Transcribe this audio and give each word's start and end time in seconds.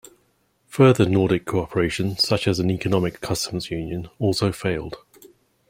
Further 0.69 1.05
Nordic 1.07 1.45
co-operation, 1.45 2.17
such 2.17 2.47
as 2.47 2.57
an 2.59 2.71
economic 2.71 3.21
customs 3.21 3.69
union, 3.69 4.09
also 4.17 4.51
failed. 4.51 4.95